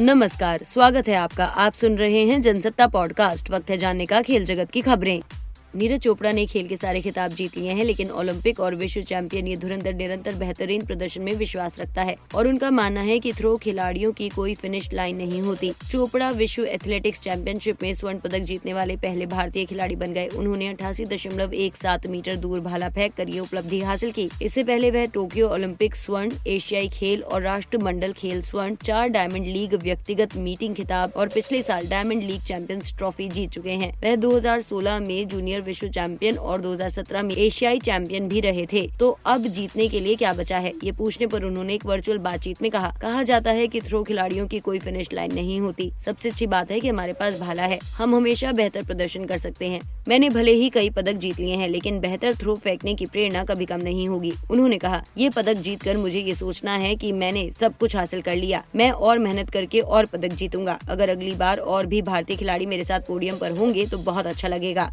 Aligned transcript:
नमस्कार, 0.00 0.60
स्वागत 0.64 1.08
है 1.08 1.14
आपका। 1.14 1.44
आप 1.44 1.72
सुन 1.72 1.96
रहे 1.96 2.24
हैं 2.24 2.42
जनसत्ता 2.42 2.86
पॉडकास्ट, 2.86 3.50
वक्त 3.50 3.70
है 3.70 3.76
जानने 3.76 4.06
का, 4.06 4.22
खेल 4.22 4.44
जगत 4.44 4.70
की 4.70 4.80
खबरें। 4.80 5.20
नीरज 5.76 6.00
चोपड़ा 6.00 6.32
ने 6.32 6.46
खेल 6.46 6.68
के 6.68 6.76
सारे 6.76 7.00
खिताब 7.00 7.30
जीत 7.30 7.56
लिए 7.58 7.70
हैं, 7.70 7.84
लेकिन 7.84 8.10
ओलंपिक 8.10 8.60
और 8.60 8.74
विश्व 8.74 9.00
चैंपियन 9.00 9.46
ये 9.46 9.56
धुरंधर, 9.56 9.94
निरंतर 9.94 10.34
बेहतरीन 10.34 10.84
प्रदर्शन 10.84 11.22
में 11.22 11.32
विश्वास 11.32 11.80
रखता 11.80 12.02
है। 12.02 12.16
और 12.34 12.48
उनका 12.48 12.70
मानना 12.70 13.00
है 13.00 13.18
कि 13.18 13.32
थ्रो 13.32 13.56
खिलाड़ियों 13.56 14.12
की 14.12 14.28
कोई 14.28 14.54
फिनिश 14.54 14.92
लाइन 14.92 15.16
नहीं 15.16 15.40
होती। 15.40 15.72
चोपड़ा 15.90 16.30
विश्व 16.30 16.64
एथलेटिक्स 16.64 17.20
चैंपियनशिप 17.20 17.82
में 17.82 17.94
स्वर्ण 17.94 18.18
पदक 18.18 18.38
जीतने 18.38 18.74
वाले 18.74 18.96
पहले 18.96 19.26
भारतीय 19.26 19.64
खिलाड़ी 19.64 19.96
बन 19.96 20.12
गए। 20.12 20.26
उन्होंने 20.26 20.68
अठासी 20.68 21.04
दशमलव 21.04 21.54
एक 21.54 21.76
सात 21.76 22.06
मीटर 22.06 22.36
दूर 22.36 22.60
भाला 22.60 22.88
फेंक 22.88 23.14
कर 23.14 23.28
ये 23.28 23.40
उपलब्धि 23.40 23.80
हासिल 23.80 24.12
की। 24.12 24.28
इससे 24.42 24.64
पहले 24.64 24.90
वह 24.90 25.06
टोक्यो 25.06 25.48
ओलंपिक 25.48 25.96
स्वर्ण, 25.96 26.32
एशियाई 26.46 26.88
खेल 26.88 27.22
और 27.22 27.42
राष्ट्रमंडल 27.42 28.12
खेल 28.12 28.42
स्वर्ण, 28.42 28.74
चार 28.74 29.08
डायमंड 29.08 29.46
लीग 29.46 29.74
व्यक्तिगत 29.74 30.36
मीटिंग 30.36 30.74
खिताब 30.74 31.12
और 31.16 31.28
पिछले 31.28 31.62
साल 31.62 31.88
डायमंड 31.88 32.22
लीग 32.22 32.40
चैंपियंस 32.40 32.94
ट्रॉफी 32.98 33.28
जीत 33.28 33.50
चुके 33.50 33.70
हैं। 33.70 33.92
वह 34.00 34.16
2016 34.16 35.00
में 35.00 35.28
जूनियर 35.28 35.59
जूनियर 35.60 35.66
विश्व 35.66 35.88
चैंपियन 35.88 36.38
और 36.38 36.60
2017 36.60 37.22
में 37.22 37.34
एशियाई 37.36 37.78
चैंपियन 37.78 38.28
भी 38.28 38.40
रहे 38.40 38.66
थे। 38.72 38.86
तो 38.98 39.10
अब 39.26 39.46
जीतने 39.48 39.88
के 39.88 40.00
लिए 40.00 40.14
क्या 40.16 40.32
बचा 40.32 40.58
है? 40.58 40.72
ये 40.84 40.92
पूछने 40.92 41.26
पर 41.26 41.44
उन्होंने 41.44 41.74
एक 41.74 41.86
वर्चुअल 41.86 42.18
बातचीत 42.18 42.62
में 42.62 42.70
कहा 42.70 42.92
कहा 43.02 43.22
जाता 43.22 43.50
है 43.50 43.66
कि 43.68 43.80
थ्रो 43.80 44.02
खिलाड़ियों 44.04 44.46
की 44.46 44.58
कोई 44.60 44.78
फिनिश 44.78 45.12
लाइन 45.12 45.34
नहीं 45.34 45.60
होती। 45.60 45.90
सबसे 45.98 46.30
अच्छी 46.30 46.46
बात 46.46 46.70
है 46.70 46.80
कि 46.80 46.88
हमारे 46.88 47.12
पास 47.12 47.38
भाला 47.40 47.62
है। 47.62 47.78
हम 47.96 48.14
हमेशा 48.14 48.52
बेहतर 48.52 48.84
प्रदर्शन 48.84 49.24
कर 49.24 49.38
सकते 49.38 49.68
हैं। 49.68 49.80
मैंने 50.08 50.28
भले 50.30 50.52
ही 50.52 50.68
कई 50.70 50.90
पदक 50.90 51.12
जीत 51.14 51.40
लिए 51.40 51.54
हैं, 51.54 51.68
लेकिन 51.68 52.00
बेहतर 52.00 52.34
थ्रो 52.34 52.54
फेंकने 52.56 52.94
की 52.94 53.06
प्रेरणा 53.06 53.44
कभी 53.44 53.64
कम 53.64 53.80
नहीं 53.80 54.08
होगी। 54.08 54.32
उन्होंने 54.50 54.78
कहा, 54.78 55.02
ये 55.18 55.30
पदक 55.30 55.60
जीत 55.60 55.82
कर 55.82 55.96
मुझे 55.96 56.20
ये 56.20 56.34
सोचना 56.34 56.76
है 56.76 56.94
कि 56.96 57.12
मैंने 57.12 57.48
सब 57.60 57.76
कुछ 57.78 57.96
हासिल 57.96 58.20
कर 58.20 58.36
लिया। 58.36 58.62
मैं 58.76 58.90
और 58.90 59.18
मेहनत 59.18 59.50
करके 59.50 59.80
और 59.80 60.06
पदक 60.06 60.32
जीतूँगा। 60.34 60.78
अगर 60.88 61.10
अगली 61.10 61.34
बार 61.34 61.58
और 61.58 61.86
भी 61.86 62.02
भारतीय 62.02 62.36
खिलाड़ी 62.36 62.66
मेरे 62.66 62.84
साथ 62.84 63.00
पोडियम 63.00 63.36
पर 63.36 63.50
होंगे 63.50 63.86
तो 63.86 63.98
बहुत 63.98 64.26
अच्छा 64.26 64.48
लगेगा। 64.48 64.90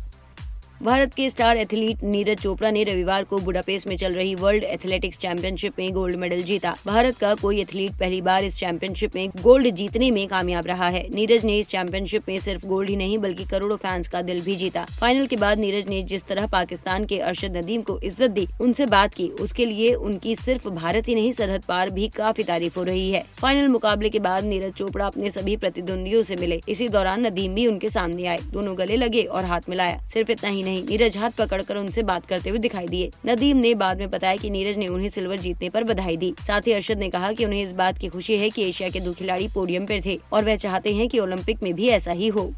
भारत 0.83 1.13
के 1.13 1.29
स्टार 1.29 1.57
एथलीट 1.57 2.03
नीरज 2.03 2.37
चोपड़ा 2.37 2.69
ने 2.71 2.83
रविवार 2.83 3.23
को 3.23 3.37
बुडापेस्ट 3.37 3.87
में 3.87 3.95
चल 3.97 4.13
रही 4.13 4.33
वर्ल्ड 4.35 4.63
एथलेटिक्स 4.63 5.17
चैंपियनशिप 5.17 5.79
में 5.79 5.93
गोल्ड 5.93 6.15
मेडल 6.15 6.41
जीता। 6.41 6.75
भारत 6.85 7.17
का 7.17 7.33
कोई 7.35 7.61
एथलीट 7.61 7.93
पहली 7.99 8.19
बार 8.21 8.43
इस 8.43 8.57
चैंपियनशिप 8.57 9.15
में 9.15 9.29
गोल्ड 9.41 9.69
जीतने 9.69 10.09
में 10.11 10.27
कामयाब 10.27 10.67
रहा 10.67 10.87
है। 10.87 11.01
नीरज 11.13 11.45
ने 11.45 11.57
इस 11.59 11.67
चैंपियनशिप 11.67 12.27
में 12.29 12.37
सिर्फ़ 12.39 12.65
गोल्ड 12.65 12.89
ही 12.89 12.95
नहीं, 12.95 13.17
बल्कि 13.17 13.45
करोड़ों 13.45 13.77
फैंस 13.77 14.07
का 14.07 14.21
दिल 14.21 14.41
भी 14.41 14.55
जीता। 14.55 14.85
फाइनल 14.99 15.25
के 15.25 15.35
बाद 15.35 15.59
नीरज 15.59 15.87
ने 15.87 16.01
जिस 16.03 16.25
तरह 16.25 16.45
पाकिस्तान 16.47 17.05
के 17.05 17.19
अरशद 17.19 17.57
नदीम 17.57 17.81
को 17.81 17.99
इज़्ज़त 17.99 18.31
दी, 18.31 18.47
उनसे 18.61 18.85
बात 18.85 19.13
की। 19.13 19.27
उसके 19.39 19.65
लिए 19.65 19.93
उनकी 19.93 20.35
सिर्फ़ 20.35 20.69
भारत 20.69 21.07
ही 21.07 21.15
नहीं, 21.15 21.31
सरहद 21.31 21.63
पार 21.63 21.89
भी 21.89 22.07
काफ़ी 22.17 22.43
तारीफ़ 22.43 22.79
हो 22.79 22.83
रही 22.83 23.09
है। 23.11 23.23
फाइनल 23.41 23.67
मुकाबले 23.67 24.09
के 24.09 24.19
बाद 24.19 24.43
नीरज 24.43 24.73
चोपड़ा 24.73 25.05
अपने 25.07 25.31
सभी 25.31 25.57
प्रतिद्वंदियों 25.57 26.23
से 26.23 26.35
मिले। 26.35 26.61
इसी 26.69 26.89
दौरान 26.89 27.25
नदीम 27.27 27.55
भी 27.55 27.67
उनके 27.67 27.89
सामने 27.89 28.27
आए। 28.27 28.39
दोनों 28.53 28.77
गले 28.77 28.95
लगे 28.95 29.23
और 29.23 29.45
हाथ 29.45 29.69
मिलाया। 29.69 29.99
सिर्फ़ 30.13 30.31
इतना 30.31 30.49
ही 30.49 30.65
नहीं 30.67 30.83
नीरज 30.83 31.17
हाथ 31.17 31.31
पकड़कर 31.37 31.77
उनसे 31.77 32.03
बात 32.03 32.25
करते 32.25 32.49
हुए 32.49 32.59
दिखाई 32.59 32.87
दिए। 32.87 33.09
नदीम 33.25 33.57
ने 33.57 33.73
बाद 33.75 33.99
में 33.99 34.09
बताया 34.09 34.35
कि 34.35 34.49
नीरज 34.49 34.77
ने 34.77 34.87
उन्हें 34.87 35.09
सिल्वर 35.09 35.39
जीतने 35.39 35.69
पर 35.69 35.83
बधाई 35.83 36.17
दी। 36.17 36.33
साथ 36.47 36.67
ही 36.67 36.71
अरशद 36.73 36.97
ने 36.97 37.09
कहा 37.09 37.31
कि 37.31 37.45
उन्हें 37.45 37.63
इस 37.63 37.71
बात 37.73 37.97
की 37.97 38.07
खुशी 38.07 38.37
है 38.37 38.49
कि 38.49 38.69
एशिया 38.69 38.89
के 38.89 38.99
दो 38.99 39.13
खिलाड़ी 39.13 39.47
पोडियम 39.47 39.85
पर 39.85 40.01
थे 40.05 40.19
और 40.33 40.45
वह 40.45 40.55
चाहते 40.57 40.93
हैं 40.93 41.07
कि 41.07 41.19
ओलंपिक 41.19 41.63
में 41.63 41.73
भी 41.73 41.87
ऐसा 41.89 42.11
ही 42.11 42.27
हो। 42.29 42.51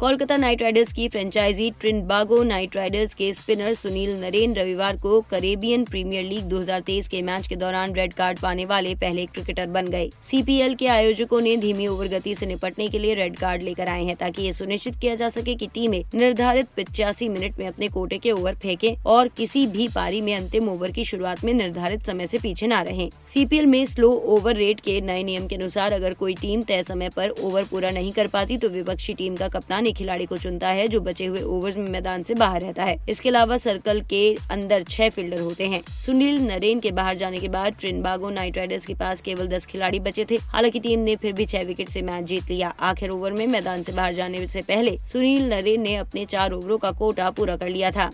कोलकाता 0.00 0.36
नाइट 0.36 0.62
राइडर्स 0.62 0.92
की 0.92 1.08
फ्रेंचाइजी 1.08 1.70
ट्रिनबागो 1.70 2.42
नाइट 2.42 2.76
राइडर्स 2.76 3.14
के 3.14 3.32
स्पिनर 3.34 3.74
सुनील 3.74 4.10
नरेन 4.20 4.54
रविवार 4.54 4.96
को 4.96 5.20
करेबियन 5.20 5.84
प्रीमियर 5.84 6.24
लीग 6.24 6.42
2023 6.44 7.08
के 7.08 7.22
मैच 7.22 7.46
के 7.46 7.56
दौरान 7.56 7.94
रेड 7.94 8.12
कार्ड 8.12 8.38
पाने 8.38 8.64
वाले 8.64 8.94
पहले 8.94 9.26
क्रिकेटर 9.26 9.66
बन 9.66 9.88
गए। 9.88 10.10
सीपीएल 10.22 10.74
के 10.74 10.86
आयोजकों 10.86 11.40
ने 11.40 11.56
धीमी 11.56 11.86
ओवर 11.86 12.08
गति 12.08 12.34
से 12.34 12.46
निपटने 12.46 12.88
के 12.88 12.98
लिए 12.98 13.14
रेड 13.14 13.38
कार्ड 13.38 13.62
लेकर 13.62 13.88
आए 13.88 14.04
हैं 14.04 14.16
ताकि 14.16 14.42
ये 14.42 14.52
सुनिश्चित 14.52 14.96
किया 14.96 15.14
जा 15.14 15.28
सके 15.28 15.54
की 15.54 15.66
टीमें 15.66 16.04
निर्धारित 16.14 16.66
पिचासी 16.76 17.28
मिनट 17.28 17.58
में 17.58 17.66
अपने 17.68 17.88
कोटे 17.88 18.18
के 18.18 18.30
ओवर 18.30 18.54
फेंके 18.54 18.94
और 19.06 19.28
किसी 19.28 19.66
भी 19.66 19.88
पारी 19.88 20.20
में 20.20 20.36
अंतिम 20.36 20.68
ओवर 20.68 20.90
की 20.90 21.04
शुरुआत 21.04 21.44
में 21.44 21.54
निर्धारित 21.54 22.02
समय 22.02 22.24
ऐसी 22.24 22.38
पीछे 22.38 22.66
न 22.66 22.72
रहे। 22.72 23.10
सीपीएल 23.26 23.66
में 23.66 23.86
स्लो 23.86 24.12
ओवर 24.12 24.56
रेट 24.56 24.80
के 24.80 25.00
नए 25.00 25.22
नियम 25.22 25.48
के 25.48 25.56
अनुसार 25.56 25.92
अगर 25.92 26.14
कोई 26.14 26.34
टीम 26.34 26.62
तय 26.62 26.82
समय 26.82 27.10
आरोप 27.18 27.40
ओवर 27.40 27.64
पूरा 27.64 27.90
नहीं 27.90 28.12
कर 28.12 28.26
पाती 28.26 28.58
तो 28.58 28.68
विपक्षी 28.68 29.12
टीम 29.12 29.36
का 29.36 29.48
कप्तान 29.48 29.85
एक 29.86 29.96
खिलाड़ी 29.96 30.26
को 30.26 30.38
चुनता 30.38 30.68
है, 30.68 30.88
जो 30.88 31.00
बचे 31.00 31.26
हुए 31.26 31.42
ओवर्स 31.42 31.76
में 31.76 31.88
मैदान 31.90 32.22
से 32.22 32.34
बाहर 32.34 32.60
रहता 32.60 32.84
है। 32.84 32.98
इसके 33.08 33.28
अलावा 33.28 33.56
सर्कल 33.56 34.00
के 34.00 34.36
अंदर 34.50 34.82
छह 34.82 35.08
फील्डर 35.08 35.40
होते 35.40 35.66
हैं। 35.66 35.82
सुनील 36.06 36.40
नरेन 36.42 36.80
के 36.80 36.90
बाहर 36.90 37.16
जाने 37.16 37.38
के 37.38 37.48
बाद 37.48 37.76
ट्रिनबागो 37.80 38.30
नाइट 38.30 38.56
राइडर्स 38.56 38.86
के 38.86 38.94
पास 38.94 39.20
केवल 39.20 39.48
दस 39.48 39.66
खिलाड़ी 39.66 40.00
बचे 40.00 40.26
थे। 40.30 40.36
हालाँकि 40.36 40.80
टीम 40.80 41.00
ने 41.00 41.16
फिर 41.16 41.32
भी 41.32 41.46
छह 41.46 41.62
विकेट 41.62 41.88
से 41.88 42.02
मैच 42.02 42.24
जीत 42.24 42.50
लिया। 42.50 42.74
आखिर 42.80 43.10
ओवर 43.10 43.32
में 43.32 43.46
मैदान 43.46 43.82
से 43.82 43.92
बाहर 43.92 44.12
जाने 44.12 44.46
से 44.46 44.62
पहले 44.62 44.98
सुनील 45.12 45.48
नरेन 45.48 45.82
ने 45.82 45.96
अपने 45.96 46.24
चार 46.24 46.52
ओवरों 46.52 46.78
का 46.78 46.90
कोटा 46.90 47.30
पूरा 47.30 47.56
कर 47.56 47.68
लिया 47.68 47.90
था। 47.90 48.10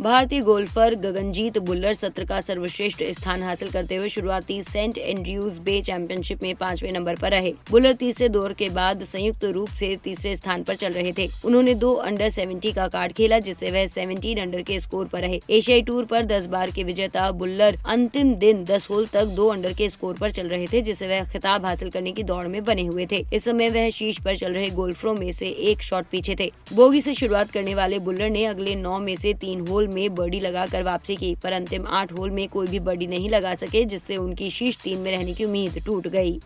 भारतीय 0.00 0.40
गोल्फर 0.40 0.94
गगनजीत 0.94 1.56
बुल्लर 1.58 1.92
सत्र 1.94 2.24
का 2.24 2.40
सर्वश्रेष्ठ 2.40 3.02
स्थान 3.10 3.42
हासिल 3.42 3.70
करते 3.70 3.96
हुए 3.96 4.08
शुरुआती 4.08 4.60
सेंट 4.62 4.98
एंड्रयूज 4.98 5.56
बे 5.58 5.80
चैंपियनशिप 5.82 6.42
में 6.42 6.54
पाँचवें 6.54 6.90
नंबर 6.92 7.16
पर 7.16 7.30
रहे। 7.30 7.52
बुल्लर 7.70 7.92
तीसरे 7.92 8.28
दौर 8.28 8.52
के 8.52 8.68
बाद 8.68 9.04
संयुक्त 9.04 9.44
रूप 9.44 9.68
से 9.68 9.88
तीसरे 10.04 10.34
स्थान 10.36 10.62
पर 10.62 10.74
चल 10.74 10.92
रहे 10.92 11.12
थे। 11.12 11.26
उन्होंने 11.44 11.74
दो 11.74 11.92
अंडर 11.92 12.30
सेवेंटी 12.30 12.72
का 12.72 12.88
कार्ड 12.88 13.12
खेला, 13.12 13.38
जिससे 13.38 13.70
वह 13.70 13.86
सेवेंटीन 13.86 14.40
अंडर 14.40 14.62
के 14.62 14.78
स्कोर 14.80 15.06
पर 15.06 15.20
रहे। 15.20 15.40
एशियाई 15.50 15.82
टूर 15.82 16.04
पर 16.04 16.26
दस 16.26 16.46
बार 16.46 16.70
के 16.70 16.84
विजेता 16.84 17.30
बुल्लर 17.32 17.78
अंतिम 17.86 18.34
दिन 18.34 18.62
दस 18.64 18.90
होल 18.90 19.06
तक 19.06 19.32
दो 19.36 19.48
अंडर 19.48 19.72
के 19.72 19.88
स्कोर 19.88 20.14
पर 20.14 20.30
चल 20.30 20.48
रहे 20.48 20.66
थे, 20.66 20.82
जिससे 20.82 21.08
वह 21.08 21.24
खिताब 21.24 21.66
हासिल 21.66 21.90
करने 21.90 22.12
की 22.12 22.22
दौड़ 22.22 22.46
में 22.46 22.62
बने 22.64 22.86
हुए 22.86 23.06
थे। 23.12 23.24
इस 23.32 23.44
समय 23.44 23.70
वह 23.70 23.90
शीर्ष 23.90 24.20
पर 24.20 24.36
चल 24.36 24.52
रहे 24.52 24.70
गोल्फरों 24.72 25.14
में 25.14 25.32
से 25.32 25.48
एक 25.48 25.82
शॉट 25.82 26.06
पीछे 26.12 26.36
थे। 26.40 26.50
बोगी 26.72 27.00
से 27.00 27.14
शुरुआत 27.14 27.50
करने 27.50 27.74
वाले 27.74 27.98
बुल्लर 27.98 28.30
ने 28.30 28.44
अगले 28.44 28.74
नौ 28.74 28.98
में 28.98 29.14
से 29.16 29.34
तीन 29.34 29.66
होल 29.66 29.84
में 29.86 30.14
बर्डी 30.14 30.40
लगाकर 30.40 30.82
वापसी 30.82 31.16
की, 31.16 31.34
पर 31.34 31.52
अंतिम 31.52 31.86
आठ 31.86 32.12
होल 32.12 32.30
में 32.30 32.48
कोई 32.48 32.66
भी 32.66 32.80
बर्डी 32.80 33.06
नहीं 33.06 33.28
लगा 33.28 33.54
सके, 33.54 33.84
जिससे 33.84 34.16
उनकी 34.16 34.50
शीर्ष 34.50 34.82
तीन 34.82 34.98
में 34.98 35.10
रहने 35.10 35.34
की 35.34 35.44
उम्मीद 35.44 35.82
टूट 35.86 36.08
गई। 36.08 36.40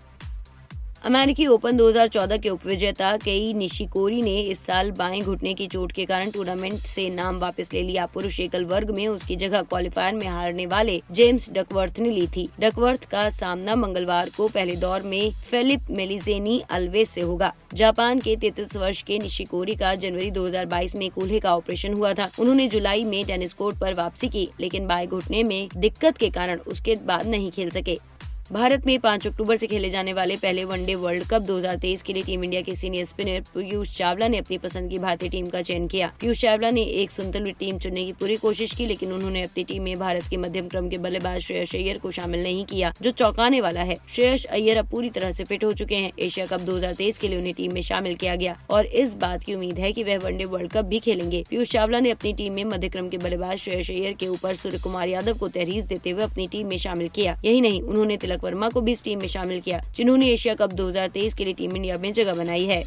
अमेरिकी 1.04 1.46
ओपन 1.46 1.76
2014 1.76 2.38
के 2.38 2.48
उपविजेता 2.50 3.16
कई 3.16 3.52
निशिकोरी 3.52 4.20
ने 4.22 4.34
इस 4.40 4.58
साल 4.66 4.90
बाएँ 4.90 5.20
घुटने 5.20 5.54
की 5.54 5.66
चोट 5.66 5.92
के 5.92 6.04
कारण 6.04 6.30
टूर्नामेंट 6.30 6.74
से 6.74 7.08
नाम 7.10 7.38
वापस 7.38 7.72
ले 7.72 7.82
लिया। 7.82 8.06
पुरुष 8.06 8.40
एकल 8.40 8.64
वर्ग 8.64 8.90
में 8.90 9.08
उसकी 9.08 9.36
जगह 9.36 9.62
क्वालिफायर 9.62 10.14
में 10.14 10.26
हारने 10.26 10.66
वाले 10.66 11.00
जेम्स 11.12 11.50
डकवर्थ 11.52 11.98
ने 11.98 12.10
ली 12.10 12.26
थी। 12.26 12.48
डकवर्थ 12.60 13.04
का 13.04 13.30
सामना 13.30 13.76
मंगलवार 13.76 14.30
को 14.36 14.48
पहले 14.48 14.76
दौर 14.76 15.02
में 15.02 15.30
फेलिप 15.50 15.90
मेलिजेनी 15.90 16.60
अल्वेज 16.70 17.08
से 17.08 17.20
होगा। 17.20 17.52
जापान 17.74 18.20
के 18.20 18.36
तैतीस 18.36 18.76
वर्ष 18.76 19.02
के 19.02 19.18
निशिकोरी 19.18 19.74
का 19.74 19.94
जनवरी 19.94 20.30
2022 20.30 20.96
में 20.96 21.10
कूल्हे 21.10 21.40
का 21.40 21.56
ऑपरेशन 21.56 21.94
हुआ 21.94 22.12
था। 22.12 22.30
उन्होंने 22.38 22.68
जुलाई 22.68 23.04
में 23.04 23.24
टेनिस 23.24 23.54
कोर्ट 23.54 23.78
पर 23.78 23.94
वापसी 23.94 24.28
की, 24.28 24.48
लेकिन 24.60 24.86
बाएँ 24.86 25.06
घुटने 25.06 25.42
में 25.42 25.68
दिक्कत 25.76 26.16
के 26.16 26.30
कारण 26.30 26.58
उसके 26.58 26.96
बाद 27.06 27.26
नहीं 27.26 27.50
खेल 27.50 27.70
सके। 27.70 28.09
भारत 28.52 28.86
में 28.86 28.98
पाँच 29.00 29.26
अक्टूबर 29.26 29.56
से 29.56 29.66
खेले 29.66 29.88
जाने 29.90 30.12
वाले 30.12 30.36
पहले 30.36 30.62
वनडे 30.64 30.94
वर्ल्ड 30.94 31.24
कप 31.24 31.42
2023 31.42 32.02
के 32.02 32.12
लिए 32.12 32.22
टीम 32.22 32.44
इंडिया 32.44 32.60
के 32.60 32.74
सीनियर 32.74 33.04
स्पिनर 33.04 33.40
पीयूष 33.54 33.90
चावला 33.96 34.28
ने 34.28 34.38
अपनी 34.38 34.56
पसंद 34.58 34.90
की 34.90 34.98
भारतीय 34.98 35.28
टीम 35.28 35.46
का 35.46 35.60
चयन 35.62 35.86
किया। 35.88 36.10
पीयूष 36.20 36.40
चावला 36.40 36.70
ने 36.70 36.82
एक 36.82 37.10
संतुलित 37.10 37.56
टीम 37.58 37.78
चुनने 37.78 38.04
की 38.04 38.12
पूरी 38.12 38.36
कोशिश 38.36 38.72
की, 38.74 38.86
लेकिन 38.86 39.12
उन्होंने 39.12 39.42
अपनी 39.42 39.64
टीम 39.64 39.82
में 39.82 39.98
भारत 39.98 40.24
के 40.30 40.36
मध्यम 40.36 40.68
क्रम 40.68 40.88
के 40.88 40.98
बल्लेबाज 40.98 41.40
श्रेयस 41.40 41.74
अय्यर 41.74 41.98
को 41.98 42.10
शामिल 42.10 42.42
नहीं 42.42 42.64
किया, 42.64 42.92
जो 43.02 43.10
चौंकाने 43.10 43.60
वाला 43.60 43.82
है। 43.82 43.96
श्रेयस 44.08 44.44
अय्यर 44.44 44.78
अब 44.78 44.90
पूरी 44.90 45.10
तरह 45.10 45.32
से 45.32 45.44
फिट 45.44 45.64
हो 45.64 45.72
चुके 45.72 45.94
हैं। 45.94 46.10
एशिया 46.18 46.46
कप 46.46 46.60
2023 46.60 47.18
के 47.18 47.28
लिए 47.28 47.38
उन्हें 47.38 47.54
टीम 47.54 47.74
में 47.74 47.80
शामिल 47.82 48.14
किया 48.14 48.34
गया 48.34 48.56
और 48.70 48.86
इस 48.86 49.14
बात 49.14 49.44
की 49.44 49.54
उम्मीद 49.54 49.78
है 49.78 49.92
की 49.92 50.04
वह 50.04 50.18
वनडे 50.18 50.44
वर्ल्ड 50.46 50.72
कप 50.72 50.84
भी 50.84 50.98
खेलेंगे। 50.98 51.44
पीयूष 51.50 51.70
चावला 51.70 52.00
ने 52.00 52.10
अपनी 52.10 52.32
टीम 52.32 52.52
में 52.52 52.64
मध्य 52.64 52.88
क्रम 52.88 53.08
के 53.08 53.18
बल्लेबाज 53.18 53.56
श्रेयस 53.58 53.90
अय्यर 53.90 54.12
के 54.12 54.28
ऊपर 54.28 54.54
सूर्य 54.54 54.78
कुमार 54.78 55.08
यादव 55.08 55.38
को 55.38 55.48
तहरीज 55.50 55.84
देते 55.84 56.10
हुए 56.10 56.24
अपनी 56.24 56.48
टीम 56.48 56.66
में 56.66 56.76
शामिल 56.78 57.08
किया। 57.08 57.38
यही 57.44 57.60
नहीं, 57.60 57.82
उन्होंने 57.82 58.16
तिलक 58.16 58.38
वर्मा 58.44 58.68
को 58.68 58.80
भी 58.80 58.92
इस 58.92 59.04
टीम 59.04 59.18
में 59.18 59.28
शामिल 59.28 59.60
किया, 59.60 59.84
जिन्होंने 59.96 60.28
एशिया 60.28 60.54
कप 60.54 60.72
2023 60.72 61.34
के 61.34 61.44
लिए 61.44 61.54
टीम 61.54 61.76
इंडिया 61.76 61.96
में 61.96 62.12
जगह 62.12 62.34
बनाई 62.34 62.64
है। 62.64 62.84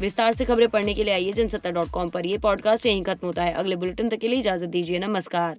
विस्तार 0.00 0.32
से 0.32 0.44
खबरें 0.44 0.68
पढ़ने 0.68 0.94
के 0.94 1.04
लिए 1.04 1.14
आइए 1.14 1.32
जनसत्ता 1.32 1.70
डॉट 1.70 1.90
कॉम 1.90 2.08
पर 2.08 2.26
ये 2.26 2.38
पॉडकास्ट 2.38 2.86
यहीं 2.86 3.02
खत्म 3.02 3.26
होता 3.26 3.42
है। 3.42 3.52
अगले 3.52 3.76
बुलेटिन 3.76 4.08
तक 4.08 4.16
के 4.16 4.28
लिए 4.28 4.38
इजाज़त 4.38 4.68
दीजिए, 4.68 4.98
नमस्कार। 4.98 5.50